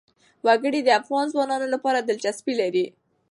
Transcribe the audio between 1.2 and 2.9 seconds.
ځوانانو لپاره دلچسپي لري.